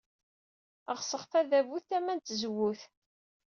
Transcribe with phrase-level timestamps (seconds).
[0.97, 2.81] Ɣseɣ tadabut tama n tzewwut.